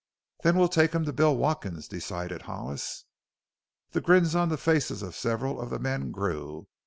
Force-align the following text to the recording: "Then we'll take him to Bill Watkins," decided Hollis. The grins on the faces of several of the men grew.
"Then 0.41 0.57
we'll 0.57 0.67
take 0.67 0.93
him 0.93 1.05
to 1.05 1.13
Bill 1.13 1.37
Watkins," 1.37 1.87
decided 1.87 2.41
Hollis. 2.41 3.05
The 3.91 4.01
grins 4.01 4.33
on 4.33 4.49
the 4.49 4.57
faces 4.57 5.03
of 5.03 5.15
several 5.15 5.61
of 5.61 5.69
the 5.69 5.77
men 5.77 6.09
grew. 6.09 6.65